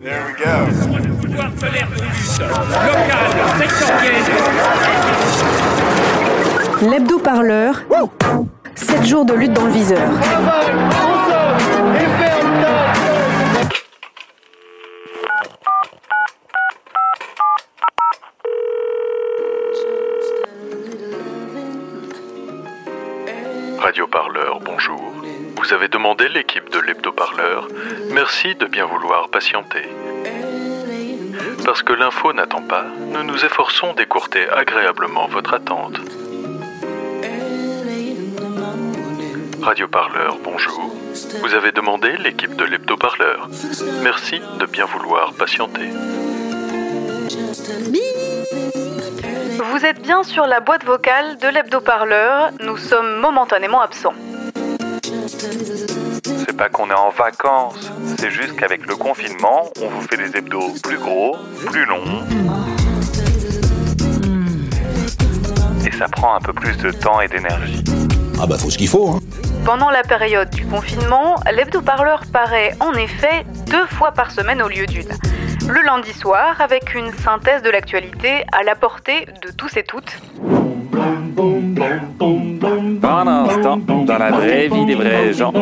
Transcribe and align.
There 0.00 0.26
we 0.26 0.32
go. 0.44 0.68
L'hebdo-parleur. 6.88 7.82
7 8.76 9.04
jours 9.04 9.24
de 9.24 9.34
lutte 9.34 9.54
dans 9.54 9.64
le 9.64 9.72
viseur. 9.72 10.08
Radio 23.80 24.06
Parleur, 24.06 24.60
bonjour. 24.64 25.17
Vous 25.58 25.72
avez 25.72 25.88
demandé 25.88 26.28
l'équipe 26.28 26.70
de 26.70 26.78
l'hebdo-parleur. 26.78 27.66
Merci 28.12 28.54
de 28.54 28.66
bien 28.66 28.86
vouloir 28.86 29.28
patienter. 29.28 29.88
Parce 31.64 31.82
que 31.82 31.92
l'info 31.92 32.32
n'attend 32.32 32.62
pas, 32.62 32.84
nous 33.12 33.24
nous 33.24 33.44
efforçons 33.44 33.92
d'écourter 33.92 34.48
agréablement 34.48 35.26
votre 35.26 35.54
attente. 35.54 35.98
Radio 39.60 39.88
Parleur, 39.88 40.38
bonjour. 40.44 40.94
Vous 41.42 41.54
avez 41.54 41.72
demandé 41.72 42.16
l'équipe 42.18 42.54
de 42.54 42.64
l'hebdo-parleur. 42.64 43.48
Merci 44.02 44.40
de 44.60 44.66
bien 44.66 44.84
vouloir 44.84 45.32
patienter. 45.32 45.90
Vous 49.72 49.84
êtes 49.84 50.00
bien 50.02 50.22
sur 50.22 50.46
la 50.46 50.60
boîte 50.60 50.84
vocale 50.84 51.36
de 51.38 51.48
l'hebdo-parleur. 51.48 52.52
Nous 52.60 52.76
sommes 52.76 53.16
momentanément 53.16 53.80
absents. 53.80 54.14
C'est 56.24 56.56
pas 56.56 56.68
qu'on 56.68 56.90
est 56.90 56.94
en 56.94 57.10
vacances, 57.10 57.90
c'est 58.18 58.30
juste 58.30 58.56
qu'avec 58.56 58.86
le 58.86 58.94
confinement, 58.94 59.70
on 59.80 59.88
vous 59.88 60.02
fait 60.02 60.16
des 60.18 60.36
hebdos 60.36 60.74
plus 60.82 60.98
gros, 60.98 61.36
plus 61.66 61.86
longs. 61.86 62.24
Et 65.86 65.92
ça 65.92 66.08
prend 66.08 66.34
un 66.34 66.40
peu 66.40 66.52
plus 66.52 66.76
de 66.76 66.90
temps 66.90 67.22
et 67.22 67.28
d'énergie. 67.28 67.82
Ah 68.40 68.46
bah 68.46 68.58
faut 68.58 68.68
ce 68.70 68.76
qu'il 68.76 68.88
faut, 68.88 69.08
hein. 69.08 69.20
Pendant 69.64 69.90
la 69.90 70.02
période 70.02 70.50
du 70.50 70.66
confinement, 70.66 71.36
l'hebdo-parleur 71.50 72.22
paraît 72.32 72.74
en 72.80 72.92
effet 72.94 73.46
deux 73.70 73.86
fois 73.86 74.12
par 74.12 74.30
semaine 74.30 74.60
au 74.62 74.68
lieu 74.68 74.86
d'une. 74.86 75.08
Le 75.68 75.82
lundi 75.84 76.12
soir, 76.14 76.60
avec 76.60 76.94
une 76.94 77.12
synthèse 77.12 77.62
de 77.62 77.68
l'actualité 77.68 78.42
à 78.52 78.62
la 78.62 78.74
portée 78.74 79.26
de 79.42 79.50
tous 79.50 79.76
et 79.76 79.82
toutes. 79.82 80.18
Par 83.00 83.28
un 83.28 83.44
instant, 83.44 83.76
dans 83.76 84.18
la 84.18 84.30
vraie 84.30 84.68
vie 84.68 84.86
des 84.86 84.94
vrais 84.94 85.32
gens. 85.32 85.52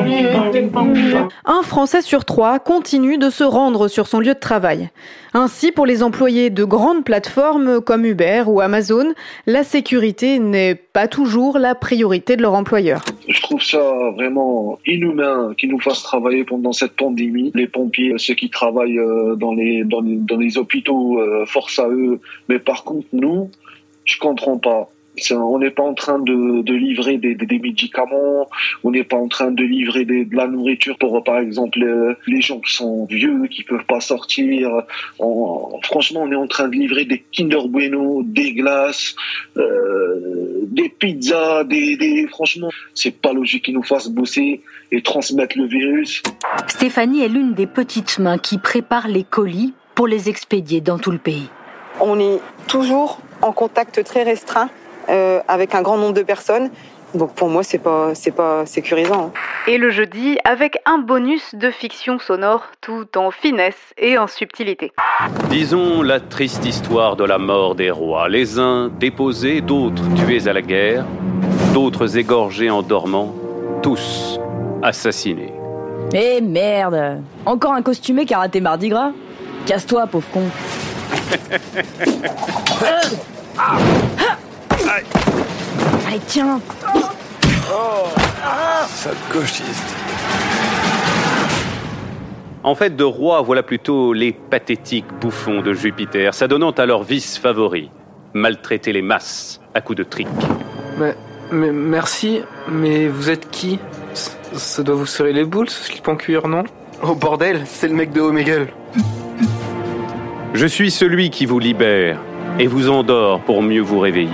Un 1.44 1.62
Français 1.62 2.02
sur 2.02 2.24
trois 2.24 2.58
continue 2.58 3.18
de 3.18 3.30
se 3.30 3.44
rendre 3.44 3.88
sur 3.88 4.06
son 4.06 4.20
lieu 4.20 4.32
de 4.32 4.38
travail. 4.38 4.90
Ainsi, 5.34 5.70
pour 5.70 5.84
les 5.84 6.02
employés 6.02 6.48
de 6.48 6.64
grandes 6.64 7.04
plateformes 7.04 7.82
comme 7.82 8.06
Uber 8.06 8.44
ou 8.46 8.62
Amazon, 8.62 9.12
la 9.46 9.64
sécurité 9.64 10.38
n'est 10.38 10.74
pas 10.74 11.08
toujours 11.08 11.58
la 11.58 11.74
priorité 11.74 12.36
de 12.36 12.42
leur 12.42 12.54
employeur. 12.54 13.04
Je 13.28 13.42
trouve 13.42 13.62
ça 13.62 13.82
vraiment 14.14 14.78
inhumain 14.86 15.52
qu'ils 15.58 15.70
nous 15.70 15.80
fassent 15.80 16.02
travailler 16.02 16.44
pendant 16.44 16.72
cette 16.72 16.96
pandémie. 16.96 17.52
Les 17.54 17.66
pompiers, 17.66 18.14
ceux 18.16 18.32
qui 18.32 18.48
travaillent 18.48 18.98
euh, 18.98 19.34
dans 19.34 19.52
les, 19.52 19.84
dans 19.84 19.95
dans 20.02 20.36
les 20.36 20.58
hôpitaux, 20.58 21.20
euh, 21.20 21.44
force 21.46 21.78
à 21.78 21.88
eux. 21.88 22.20
Mais 22.48 22.58
par 22.58 22.84
contre, 22.84 23.06
nous, 23.12 23.50
je 24.04 24.18
comprends 24.18 24.58
pas. 24.58 24.90
On 25.30 25.58
n'est 25.58 25.70
pas 25.70 25.82
en 25.82 25.94
train 25.94 26.18
de, 26.18 26.72
livrer 26.72 27.16
des, 27.16 27.58
médicaments, 27.58 28.48
on 28.84 28.90
n'est 28.90 29.04
pas 29.04 29.16
en 29.16 29.28
train 29.28 29.50
de 29.50 29.62
livrer 29.62 30.04
de 30.04 30.36
la 30.36 30.46
nourriture 30.46 30.98
pour, 30.98 31.22
par 31.24 31.38
exemple, 31.38 31.82
euh, 31.82 32.14
les 32.26 32.42
gens 32.42 32.60
qui 32.60 32.74
sont 32.74 33.06
vieux, 33.06 33.46
qui 33.46 33.62
peuvent 33.62 33.86
pas 33.86 34.00
sortir. 34.00 34.70
Franchement, 35.84 36.22
on 36.22 36.32
est 36.32 36.36
en 36.36 36.46
train 36.46 36.68
de 36.68 36.74
livrer 36.74 37.04
des 37.04 37.24
Kinder 37.32 37.66
Bueno, 37.68 38.22
des 38.24 38.52
glaces, 38.52 39.16
euh, 39.56 40.60
des 40.66 40.88
pizzas, 40.90 41.64
des, 41.64 41.96
des... 41.96 42.26
franchement, 42.28 42.68
c'est 42.94 43.18
pas 43.18 43.32
logique 43.32 43.64
qu'ils 43.64 43.74
nous 43.74 43.82
fassent 43.82 44.08
bosser 44.08 44.60
et 44.92 45.02
transmettre 45.02 45.56
le 45.56 45.66
virus. 45.66 46.22
Stéphanie 46.68 47.22
est 47.22 47.28
l'une 47.28 47.54
des 47.54 47.66
petites 47.66 48.18
mains 48.18 48.38
qui 48.38 48.58
préparent 48.58 49.08
les 49.08 49.24
colis 49.24 49.72
pour 49.96 50.06
les 50.06 50.28
expédier 50.28 50.80
dans 50.80 50.98
tout 50.98 51.10
le 51.10 51.18
pays. 51.18 51.48
On 52.00 52.20
est 52.20 52.38
toujours 52.68 53.18
en 53.42 53.50
contact 53.50 54.04
très 54.04 54.22
restreint 54.22 54.68
euh, 55.08 55.40
avec 55.48 55.74
un 55.74 55.82
grand 55.82 55.96
nombre 55.96 56.12
de 56.12 56.22
personnes. 56.22 56.70
Donc 57.14 57.34
pour 57.34 57.48
moi, 57.48 57.62
c'est 57.62 57.78
pas 57.78 58.14
c'est 58.14 58.30
pas 58.30 58.66
sécurisant. 58.66 59.32
Et 59.66 59.78
le 59.78 59.90
jeudi, 59.90 60.38
avec 60.44 60.78
un 60.84 60.98
bonus 60.98 61.54
de 61.54 61.70
fiction 61.70 62.18
sonore 62.18 62.64
tout 62.82 63.06
en 63.16 63.30
finesse 63.30 63.94
et 63.96 64.18
en 64.18 64.26
subtilité. 64.26 64.92
Disons 65.48 66.02
la 66.02 66.20
triste 66.20 66.66
histoire 66.66 67.16
de 67.16 67.24
la 67.24 67.38
mort 67.38 67.74
des 67.74 67.90
rois. 67.90 68.28
Les 68.28 68.58
uns 68.58 68.88
déposés, 68.88 69.62
d'autres 69.62 70.02
tués 70.14 70.46
à 70.46 70.52
la 70.52 70.62
guerre, 70.62 71.06
d'autres 71.72 72.18
égorgés 72.18 72.68
en 72.68 72.82
dormant, 72.82 73.34
tous 73.82 74.38
assassinés. 74.82 75.54
Eh 76.12 76.40
merde 76.42 77.22
Encore 77.46 77.72
un 77.72 77.82
costumé 77.82 78.26
qui 78.26 78.34
a 78.34 78.38
raté 78.38 78.60
Mardi 78.60 78.90
Gras? 78.90 79.12
Casse-toi, 79.66 80.06
pauvre 80.06 80.28
con. 80.32 80.44
Allez, 86.06 86.20
tiens 86.28 86.60
En 92.62 92.74
fait, 92.76 92.94
de 92.94 93.02
rois, 93.02 93.42
voilà 93.42 93.64
plutôt 93.64 94.12
les 94.12 94.32
pathétiques 94.32 95.06
bouffons 95.20 95.62
de 95.62 95.72
Jupiter, 95.72 96.32
s'adonnant 96.32 96.70
à 96.70 96.86
leur 96.86 97.02
vice 97.02 97.36
favori, 97.36 97.90
maltraiter 98.34 98.92
les 98.92 99.02
masses 99.02 99.60
à 99.74 99.80
coups 99.80 99.98
de 99.98 100.04
trick. 100.04 100.28
Mais, 100.98 101.16
mais 101.50 101.72
merci, 101.72 102.42
mais 102.68 103.08
vous 103.08 103.30
êtes 103.30 103.50
qui? 103.50 103.80
Ça, 104.14 104.30
ça 104.52 104.82
doit 104.84 104.94
vous 104.94 105.06
serrer 105.06 105.32
les 105.32 105.44
boules, 105.44 105.68
ce 105.68 105.82
slip 105.82 106.06
en 106.06 106.14
cuir, 106.14 106.46
non? 106.46 106.62
Oh 107.02 107.14
bordel, 107.14 107.62
c'est 107.66 107.88
le 107.88 107.94
mec 107.94 108.12
de 108.12 108.20
Omegle. 108.20 108.68
Je 110.56 110.66
suis 110.66 110.90
celui 110.90 111.28
qui 111.28 111.44
vous 111.44 111.58
libère 111.58 112.18
et 112.58 112.66
vous 112.66 112.88
endort 112.88 113.40
pour 113.40 113.62
mieux 113.62 113.82
vous 113.82 113.98
réveiller. 113.98 114.30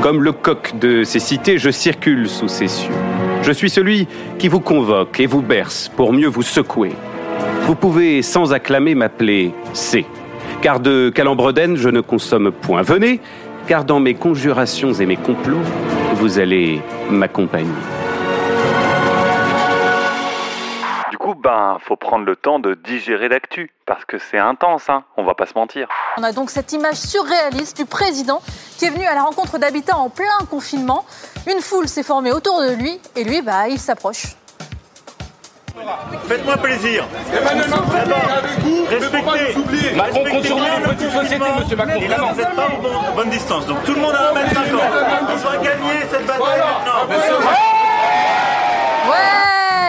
Comme 0.00 0.22
le 0.22 0.32
coq 0.32 0.72
de 0.80 1.04
ces 1.04 1.18
cités, 1.18 1.58
je 1.58 1.70
circule 1.70 2.30
sous 2.30 2.48
ces 2.48 2.66
cieux. 2.66 2.94
Je 3.42 3.52
suis 3.52 3.68
celui 3.68 4.08
qui 4.38 4.48
vous 4.48 4.60
convoque 4.60 5.20
et 5.20 5.26
vous 5.26 5.42
berce 5.42 5.90
pour 5.94 6.14
mieux 6.14 6.28
vous 6.28 6.40
secouer. 6.40 6.92
Vous 7.66 7.74
pouvez 7.74 8.22
sans 8.22 8.54
acclamer 8.54 8.94
m'appeler 8.94 9.52
C, 9.74 10.06
car 10.62 10.80
de 10.80 11.10
Calembredène 11.14 11.76
je 11.76 11.90
ne 11.90 12.00
consomme 12.00 12.52
point. 12.52 12.80
Venez, 12.80 13.20
car 13.66 13.84
dans 13.84 14.00
mes 14.00 14.14
conjurations 14.14 14.94
et 14.94 15.04
mes 15.04 15.18
complots, 15.18 15.66
vous 16.14 16.38
allez 16.38 16.80
m'accompagner. 17.10 17.68
Du 21.10 21.18
coup, 21.18 21.34
ben, 21.34 21.78
faut 21.80 21.96
prendre 21.96 22.24
le 22.24 22.36
temps 22.36 22.60
de 22.60 22.74
digérer 22.74 23.28
l'actu, 23.28 23.72
parce 23.84 24.04
que 24.04 24.16
c'est 24.18 24.38
intense, 24.38 24.88
hein, 24.88 25.02
on 25.16 25.24
va 25.24 25.34
pas 25.34 25.44
se 25.44 25.54
mentir. 25.54 25.88
On 26.16 26.22
a 26.22 26.30
donc 26.30 26.50
cette 26.50 26.72
image 26.72 26.94
surréaliste 26.94 27.76
du 27.78 27.84
président 27.84 28.40
qui 28.78 28.84
est 28.84 28.90
venu 28.90 29.04
à 29.06 29.14
la 29.16 29.22
rencontre 29.22 29.58
d'habitants 29.58 29.98
en 29.98 30.08
plein 30.08 30.38
confinement. 30.48 31.04
Une 31.48 31.60
foule 31.60 31.88
s'est 31.88 32.04
formée 32.04 32.30
autour 32.30 32.62
de 32.62 32.74
lui 32.74 33.00
et 33.16 33.24
lui, 33.24 33.42
bah, 33.42 33.66
il 33.68 33.80
s'approche. 33.80 34.36
Faites-moi 36.28 36.56
plaisir. 36.58 37.04
Respectez. 38.88 39.96
Macron 39.96 40.24
compte 40.30 40.44
sur 40.44 40.56
nous, 40.58 40.64
les 40.64 40.94
petites 40.94 41.10
sociétés, 41.10 41.44
monsieur 41.58 41.76
Macron, 41.76 42.00
Et 42.00 42.08
là, 42.08 42.18
vous 42.20 42.36
n'êtes 42.36 42.54
pas 42.54 42.68
en 42.68 43.14
bonne, 43.16 43.30
distance. 43.30 43.66
Donc 43.66 43.82
tout 43.82 43.94
le 43.94 44.00
monde 44.00 44.14
a 44.14 44.30
1 44.30 44.34
mètre 44.34 44.54
50. 44.54 44.80
On 45.32 45.36
va 45.36 45.56
gagner 45.56 46.00
cette 46.08 46.26
bataille 46.26 46.60
maintenant. 46.60 47.08
Ouais 49.10 49.39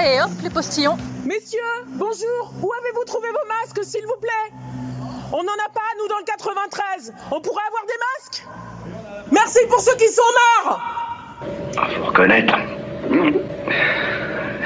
Et 0.04 0.20
hop, 0.22 0.30
les 0.44 0.50
postillons. 0.50 0.98
Messieurs, 1.26 1.60
bonjour. 1.88 2.54
Où 2.64 2.72
avez-vous 2.74 3.04
trouvé 3.06 3.28
vos 3.30 3.48
masques, 3.48 3.84
s'il 3.84 4.04
vous 4.06 4.20
plaît? 4.20 4.56
On 5.32 5.44
n'en 5.44 5.52
a 5.52 5.70
pas, 5.72 5.82
nous, 6.00 6.08
dans 6.08 6.18
le 6.18 6.26
93. 6.26 7.14
On 7.32 7.40
pourrait 7.42 7.62
avoir 7.68 7.84
des 7.86 7.94
masques? 8.20 8.46
Merci 9.32 9.60
pour 9.70 9.80
ceux 9.80 9.96
qui 9.96 10.08
sont 10.08 10.22
morts 10.66 10.82
Ah, 11.78 11.88
faut 11.96 12.06
reconnaître. 12.06 12.56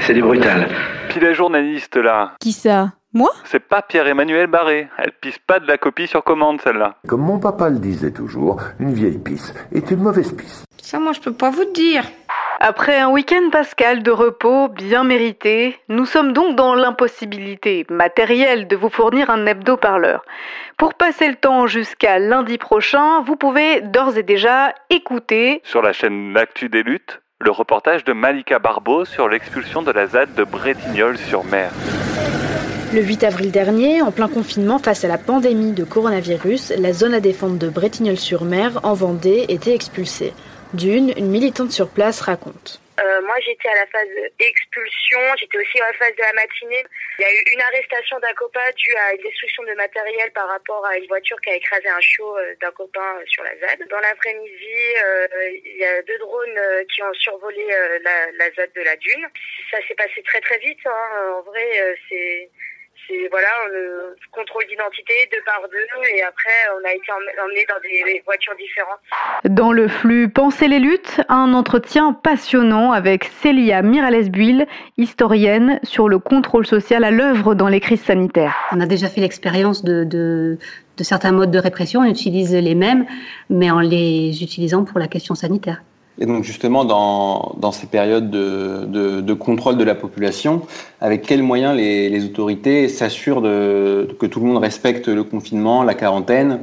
C'est 0.06 0.14
du 0.14 0.22
brutal. 0.22 0.68
Puis 1.10 1.20
la 1.20 1.32
journaliste 1.34 1.96
là, 1.96 2.32
Qui 2.40 2.52
ça? 2.52 2.92
Moi? 3.12 3.30
C'est 3.44 3.60
pas 3.60 3.82
Pierre-Emmanuel 3.82 4.46
Barré. 4.46 4.88
Elle 4.98 5.12
pisse 5.12 5.38
pas 5.46 5.58
de 5.60 5.66
la 5.66 5.78
copie 5.78 6.06
sur 6.06 6.22
commande 6.24 6.60
celle-là. 6.62 6.96
Comme 7.06 7.22
mon 7.22 7.38
papa 7.38 7.68
le 7.70 7.78
disait 7.78 8.10
toujours, 8.12 8.60
une 8.78 8.92
vieille 8.92 9.18
pisse 9.18 9.52
est 9.72 9.90
une 9.90 10.00
mauvaise 10.02 10.32
pisse. 10.32 10.64
Ça, 10.82 10.98
moi, 10.98 11.12
je 11.12 11.20
peux 11.20 11.32
pas 11.32 11.50
vous 11.50 11.64
dire. 11.72 12.04
Après 12.58 12.98
un 12.98 13.10
week-end 13.10 13.50
pascal 13.52 14.02
de 14.02 14.10
repos 14.10 14.68
bien 14.68 15.04
mérité, 15.04 15.78
nous 15.90 16.06
sommes 16.06 16.32
donc 16.32 16.56
dans 16.56 16.74
l'impossibilité 16.74 17.84
matérielle 17.90 18.66
de 18.66 18.76
vous 18.76 18.88
fournir 18.88 19.28
un 19.28 19.44
hebdo-parleur. 19.44 20.24
Pour 20.78 20.94
passer 20.94 21.28
le 21.28 21.34
temps 21.34 21.66
jusqu'à 21.66 22.18
lundi 22.18 22.56
prochain, 22.56 23.20
vous 23.20 23.36
pouvez 23.36 23.82
d'ores 23.82 24.16
et 24.16 24.22
déjà 24.22 24.74
écouter 24.88 25.60
Sur 25.64 25.82
la 25.82 25.92
chaîne 25.92 26.32
L'actu 26.32 26.70
des 26.70 26.82
luttes, 26.82 27.20
le 27.40 27.50
reportage 27.50 28.04
de 28.04 28.14
Malika 28.14 28.58
Barbeau 28.58 29.04
sur 29.04 29.28
l'expulsion 29.28 29.82
de 29.82 29.90
la 29.90 30.06
ZAD 30.06 30.34
de 30.34 30.44
Bretignolles-sur-Mer. 30.44 31.70
Le 32.94 33.02
8 33.02 33.24
avril 33.24 33.50
dernier, 33.50 34.00
en 34.00 34.12
plein 34.12 34.28
confinement 34.28 34.78
face 34.78 35.04
à 35.04 35.08
la 35.08 35.18
pandémie 35.18 35.72
de 35.72 35.84
coronavirus, 35.84 36.72
la 36.78 36.94
zone 36.94 37.12
à 37.12 37.20
défendre 37.20 37.58
de 37.58 37.68
Bretignolles-sur-Mer, 37.68 38.80
en 38.82 38.94
Vendée, 38.94 39.44
était 39.50 39.74
expulsée. 39.74 40.32
D'une, 40.76 41.08
une 41.16 41.30
militante 41.30 41.72
sur 41.72 41.88
place 41.88 42.20
raconte. 42.20 42.82
Euh, 43.00 43.20
moi, 43.22 43.36
j'étais 43.40 43.68
à 43.68 43.76
la 43.76 43.86
phase 43.86 44.08
expulsion. 44.38 45.20
J'étais 45.38 45.56
aussi 45.56 45.80
à 45.80 45.86
la 45.86 45.92
phase 45.94 46.14
de 46.14 46.20
la 46.20 46.32
matinée. 46.34 46.84
Il 47.18 47.22
y 47.22 47.24
a 47.24 47.32
eu 47.32 47.42
une 47.54 47.62
arrestation 47.62 48.18
d'un 48.20 48.32
copain 48.34 48.68
due 48.76 48.94
à 48.94 49.14
une 49.14 49.22
destruction 49.22 49.62
de 49.64 49.72
matériel 49.72 50.30
par 50.32 50.48
rapport 50.48 50.84
à 50.84 50.98
une 50.98 51.06
voiture 51.06 51.40
qui 51.40 51.48
a 51.48 51.54
écrasé 51.54 51.88
un 51.88 52.00
chiot 52.00 52.36
euh, 52.36 52.54
d'un 52.60 52.72
copain 52.72 53.20
sur 53.26 53.42
la 53.44 53.56
ZAD. 53.56 53.88
Dans 53.88 54.00
l'après-midi, 54.00 54.78
euh, 55.02 55.26
il 55.64 55.78
y 55.78 55.84
a 55.84 56.02
deux 56.02 56.18
drones 56.18 56.60
qui 56.92 57.02
ont 57.02 57.14
survolé 57.14 57.64
la, 58.04 58.30
la 58.32 58.50
ZAD 58.52 58.70
de 58.74 58.82
la 58.82 58.96
Dune. 58.96 59.26
Ça 59.70 59.78
s'est 59.88 59.94
passé 59.94 60.22
très 60.26 60.42
très 60.42 60.58
vite. 60.58 60.84
Hein. 60.84 61.38
En 61.38 61.42
vrai, 61.42 61.96
c'est 62.10 62.50
c'est 63.06 63.28
voilà 63.30 63.48
le 63.72 64.16
contrôle 64.32 64.64
d'identité 64.66 65.12
deux 65.30 65.42
par 65.44 65.60
deux 65.70 66.16
et 66.16 66.22
après 66.22 66.50
on 66.74 66.88
a 66.88 66.92
été 66.92 67.12
emmené 67.12 67.64
dans 67.68 67.80
des 67.82 68.22
voitures 68.24 68.54
différentes. 68.56 69.00
Dans 69.44 69.72
le 69.72 69.88
flux 69.88 70.28
Penser 70.28 70.68
les 70.68 70.78
luttes, 70.78 71.20
un 71.28 71.54
entretien 71.54 72.12
passionnant 72.12 72.92
avec 72.92 73.24
Célia 73.24 73.82
Mirales-Buil, 73.82 74.66
historienne 74.96 75.80
sur 75.82 76.08
le 76.08 76.18
contrôle 76.18 76.66
social 76.66 77.04
à 77.04 77.10
l'œuvre 77.10 77.54
dans 77.54 77.68
les 77.68 77.80
crises 77.80 78.02
sanitaires. 78.02 78.54
On 78.72 78.80
a 78.80 78.86
déjà 78.86 79.08
fait 79.08 79.20
l'expérience 79.20 79.84
de, 79.84 80.04
de, 80.04 80.58
de 80.96 81.04
certains 81.04 81.32
modes 81.32 81.50
de 81.50 81.58
répression, 81.58 82.00
on 82.00 82.04
utilise 82.04 82.54
les 82.54 82.74
mêmes, 82.74 83.06
mais 83.50 83.70
en 83.70 83.80
les 83.80 84.42
utilisant 84.42 84.84
pour 84.84 84.98
la 84.98 85.08
question 85.08 85.34
sanitaire. 85.34 85.82
Et 86.18 86.26
donc 86.26 86.44
justement, 86.44 86.84
dans, 86.84 87.72
ces 87.72 87.86
périodes 87.86 88.30
de, 88.30 89.32
contrôle 89.34 89.76
de 89.76 89.84
la 89.84 89.94
population, 89.94 90.62
avec 91.00 91.22
quels 91.22 91.42
moyens 91.42 91.76
les, 91.76 92.24
autorités 92.24 92.88
s'assurent 92.88 93.42
que 93.42 94.26
tout 94.26 94.40
le 94.40 94.46
monde 94.46 94.62
respecte 94.62 95.08
le 95.08 95.24
confinement, 95.24 95.82
la 95.82 95.94
quarantaine? 95.94 96.60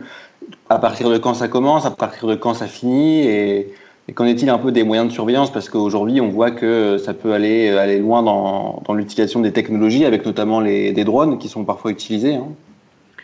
À 0.69 0.79
partir 0.79 1.09
de 1.09 1.17
quand 1.17 1.35
ça 1.35 1.47
commence? 1.47 1.85
À 1.85 1.91
partir 1.91 2.27
de 2.27 2.35
quand 2.35 2.55
ça 2.55 2.67
finit? 2.67 3.21
Et, 3.27 3.73
qu'en 4.15 4.25
est-il 4.25 4.49
un 4.49 4.57
peu 4.57 4.71
des 4.71 4.83
moyens 4.83 5.07
de 5.07 5.13
surveillance? 5.13 5.51
Parce 5.51 5.69
qu'aujourd'hui, 5.69 6.19
on 6.19 6.29
voit 6.29 6.51
que 6.51 6.97
ça 6.97 7.13
peut 7.13 7.33
aller, 7.33 7.99
loin 7.99 8.23
dans, 8.23 8.81
dans 8.85 8.93
l'utilisation 8.95 9.39
des 9.39 9.51
technologies, 9.51 10.05
avec 10.05 10.25
notamment 10.25 10.61
les, 10.61 10.93
des 10.93 11.03
drones 11.03 11.37
qui 11.37 11.47
sont 11.47 11.63
parfois 11.63 11.91
utilisés. 11.91 12.35
Hein. 12.35 12.47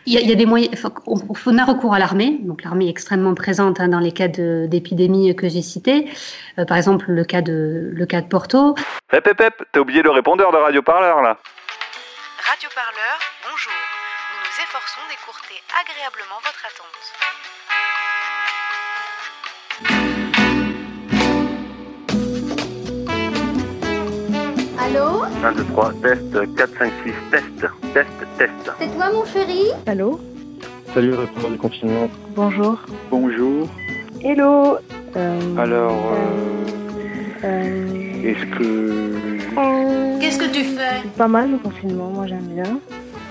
Il 0.06 0.14
y, 0.14 0.16
a, 0.16 0.20
il 0.20 0.28
y, 0.28 0.32
a, 0.32 0.34
des 0.34 0.46
moyens. 0.46 0.70
On, 1.06 1.16
on 1.46 1.58
a 1.58 1.64
recours 1.64 1.94
à 1.94 1.98
l'armée. 1.98 2.38
Donc 2.42 2.64
l'armée 2.64 2.86
est 2.86 2.90
extrêmement 2.90 3.34
présente 3.34 3.80
hein, 3.80 3.88
dans 3.88 3.98
les 3.98 4.12
cas 4.12 4.28
d'épidémie 4.28 5.34
que 5.36 5.48
j'ai 5.48 5.62
cités. 5.62 6.10
Euh, 6.58 6.64
par 6.64 6.76
exemple, 6.76 7.10
le 7.10 7.24
cas 7.24 7.42
de 7.42 7.90
le 7.92 8.06
cas 8.06 8.20
de 8.20 8.26
Porto. 8.26 8.74
Hep 9.12 9.26
hep 9.26 9.40
hep, 9.40 9.62
t'as 9.72 9.80
oublié 9.80 10.02
le 10.02 10.10
répondeur 10.10 10.52
de 10.52 10.56
Radio 10.56 10.82
Parleur 10.82 11.22
là. 11.22 11.36
Radio 12.48 12.68
Parleur, 12.74 13.18
bonjour. 13.44 13.72
Nous 14.32 14.40
nous 14.40 14.64
efforçons 14.64 15.00
d'écourter 15.10 15.60
agréablement 15.80 16.40
votre 16.42 16.64
attente. 16.64 17.69
1, 25.42 25.52
2, 25.52 25.64
3, 25.72 25.92
test, 26.02 26.54
4, 26.56 26.78
5, 26.78 26.92
6, 27.04 27.12
test, 27.30 27.44
test, 27.94 28.08
test. 28.36 28.70
C'est 28.78 28.94
toi 28.94 29.10
mon 29.10 29.24
chéri 29.24 29.68
Allô 29.86 30.20
Salut, 30.92 31.14
répondeur 31.14 31.50
du 31.52 31.56
confinement. 31.58 32.08
Bonjour. 32.36 32.78
Bonjour. 33.10 33.68
Hello. 34.22 34.76
Euh, 35.16 35.56
Alors, 35.56 36.12
euh, 36.12 37.44
euh, 37.44 38.22
est-ce 38.22 38.44
que... 38.58 40.20
Qu'est-ce 40.20 40.38
que 40.38 40.52
tu 40.52 40.64
fais 40.64 41.08
Pas 41.16 41.28
mal 41.28 41.50
le 41.52 41.58
confinement, 41.58 42.10
moi 42.10 42.26
j'aime 42.26 42.48
bien. 42.48 42.78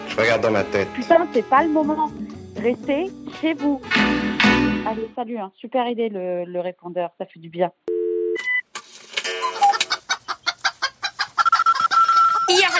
Je 0.07 0.17
regarde 0.17 0.41
dans 0.41 0.51
ma 0.51 0.63
tête. 0.63 0.87
Putain, 0.95 1.27
c'est 1.31 1.45
pas 1.47 1.61
le 1.63 1.69
moment. 1.69 2.09
Restez 2.57 3.11
chez 3.39 3.53
vous. 3.53 3.79
Allez, 4.87 5.07
salut, 5.15 5.37
hein. 5.37 5.51
super 5.55 5.87
idée 5.87 6.09
le, 6.09 6.45
le 6.45 6.59
répondeur, 6.59 7.11
ça 7.19 7.25
fait 7.25 7.39
du 7.39 7.49
bien. 7.49 7.71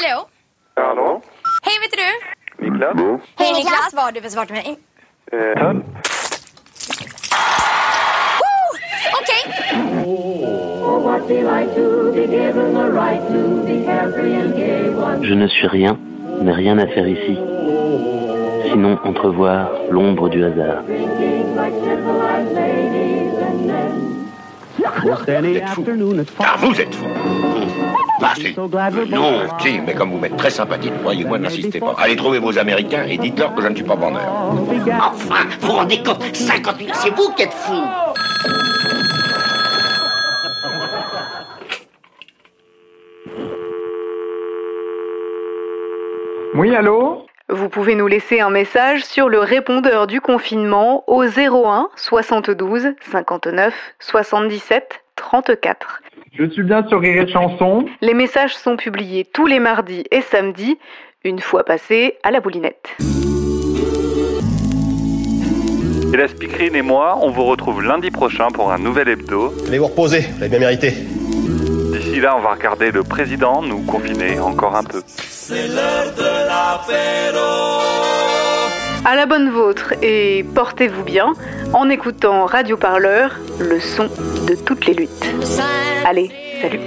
Hallå? 0.01 0.27
Hallå? 0.75 1.21
Hej, 1.63 1.73
vet 1.81 1.91
du? 1.91 2.65
Niklas? 2.65 3.21
Hej 3.37 3.53
Niklas, 3.53 3.93
vad 3.93 4.03
har 4.03 4.11
du 4.11 4.21
för 4.21 4.29
svar 4.29 4.45
till 4.45 4.55
mig? 4.55 4.79
Eh, 5.31 5.59
Töll? 5.59 5.83
Okej. 9.19 9.41
Je 15.21 15.33
ne 15.35 15.47
suis 15.47 15.67
rien, 15.67 15.97
mais 16.43 16.53
rien 16.53 16.77
à 16.79 16.87
faire 16.87 17.07
ici. 17.07 17.37
Sinon 18.71 18.97
entrevoir 19.03 19.71
l'ombre 19.89 20.29
du 20.29 20.43
hasard. 20.45 20.83
Ah, 26.39 26.55
vous 26.61 26.81
êtes 26.81 26.95
fou. 26.95 27.05
Ah, 28.21 28.33
si. 28.35 28.55
Non, 28.55 29.47
si, 29.59 29.79
mais 29.79 29.93
comme 29.93 30.11
vous 30.11 30.19
m'êtes 30.19 30.37
très 30.37 30.49
sympathique, 30.49 30.93
croyez-moi, 31.01 31.39
n'insistez 31.39 31.79
pas. 31.79 31.95
Allez 31.97 32.15
trouver 32.15 32.39
vos 32.39 32.57
Américains 32.57 33.03
et 33.03 33.17
dites-leur 33.17 33.55
que 33.55 33.61
je 33.61 33.67
ne 33.67 33.75
suis 33.75 33.85
pas 33.85 33.95
vendeur. 33.95 34.21
Enfin, 35.01 35.45
vous 35.61 35.67
vous 35.67 35.73
rendez 35.73 36.03
compte 36.03 36.23
50 36.35 36.77
000, 36.77 36.89
c'est 36.93 37.15
vous 37.15 37.31
qui 37.35 37.43
êtes 37.43 37.53
fou 37.53 37.81
Oui, 46.55 46.75
allô? 46.75 47.25
Vous 47.47 47.69
pouvez 47.69 47.95
nous 47.95 48.07
laisser 48.07 48.41
un 48.41 48.49
message 48.49 49.03
sur 49.03 49.27
le 49.29 49.39
répondeur 49.39 50.07
du 50.07 50.21
confinement 50.21 51.03
au 51.07 51.23
01 51.23 51.89
72 51.95 52.89
59 53.09 53.73
77 53.99 55.01
34. 55.19 56.01
Je 56.33 56.45
suis 56.49 56.63
bien 56.63 56.87
sur 56.87 57.01
Rire 57.01 57.23
et 57.23 57.31
Chanson. 57.31 57.85
Les 58.01 58.13
messages 58.13 58.55
sont 58.55 58.77
publiés 58.77 59.25
tous 59.25 59.45
les 59.45 59.59
mardis 59.59 60.05
et 60.11 60.21
samedis, 60.21 60.77
une 61.23 61.39
fois 61.39 61.63
passés 61.63 62.17
à 62.23 62.31
la 62.31 62.39
boulinette. 62.39 62.95
Et 66.11 66.17
la 66.17 66.27
speakerine 66.27 66.75
et 66.75 66.81
moi, 66.81 67.19
on 67.21 67.29
vous 67.29 67.43
retrouve 67.43 67.83
lundi 67.83 68.09
prochain 68.09 68.47
pour 68.47 68.71
un 68.71 68.79
nouvel 68.79 69.09
hebdo. 69.09 69.53
Allez 69.67 69.77
vous 69.77 69.87
reposer, 69.87 70.21
vous 70.21 70.39
l'avez 70.39 70.49
bien 70.49 70.59
mérité. 70.59 70.91
D'ici 70.91 72.19
là, 72.19 72.35
on 72.37 72.41
va 72.41 72.53
regarder 72.53 72.91
le 72.91 73.03
président 73.03 73.61
nous 73.61 73.83
confiner 73.83 74.39
encore 74.39 74.75
un 74.75 74.83
peu. 74.83 75.03
C'est 75.05 75.67
l'heure 75.67 76.13
de 76.15 76.47
l'apéro. 76.47 78.08
À 79.05 79.15
la 79.15 79.25
bonne 79.25 79.49
vôtre 79.49 79.93
et 80.01 80.45
portez-vous 80.55 81.03
bien 81.03 81.33
en 81.73 81.89
écoutant 81.89 82.45
Radio 82.45 82.77
Parleur, 82.77 83.37
le 83.59 83.79
son 83.79 84.09
de 84.47 84.55
toutes 84.55 84.85
les 84.85 84.93
luttes. 84.93 85.25
Allez, 86.05 86.29
salut. 86.61 86.79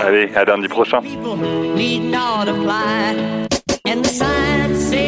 Allez, 0.00 0.30
à 0.34 0.44
lundi 0.44 0.68
prochain. 0.68 1.00
And 3.84 4.04
the 4.04 4.08
sign 4.08 5.01